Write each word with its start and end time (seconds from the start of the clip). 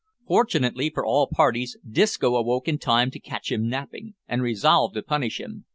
Fortunately 0.25 0.89
for 0.89 1.05
all 1.05 1.27
parties, 1.31 1.77
Disco 1.87 2.35
awoke 2.35 2.67
in 2.67 2.79
time 2.79 3.11
to 3.11 3.19
catch 3.19 3.51
him 3.51 3.69
napping, 3.69 4.15
and 4.27 4.41
resolved 4.41 4.95
to 4.95 5.03
punish 5.03 5.39
him. 5.39 5.65